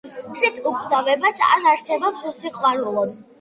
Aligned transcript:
თვით 0.37 0.55
უკვდავებაც 0.69 1.41
არ 1.49 1.67
არსებობს 1.73 2.25
უსიყვარულოდ! 2.31 3.15